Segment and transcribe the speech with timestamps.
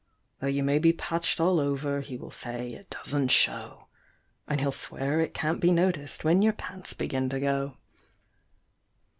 [0.39, 3.85] Though you may be patched all over he will say it doesn't show,
[4.47, 7.77] And he'll swear it can't be noticed when your pants begin to go.